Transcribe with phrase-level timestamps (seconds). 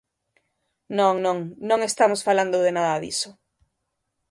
[0.99, 1.37] Non, non,
[1.69, 3.29] non estamos falando de nada diso.